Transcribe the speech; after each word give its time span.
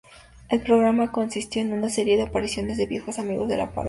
El 0.49 0.63
programa 0.63 1.11
consistió 1.11 1.61
en 1.61 1.73
una 1.73 1.87
serie 1.91 2.17
de 2.17 2.23
apariciones 2.23 2.79
de 2.79 2.87
viejos 2.87 3.19
amigos 3.19 3.47
de 3.49 3.57
la 3.57 3.67
pareja. 3.71 3.79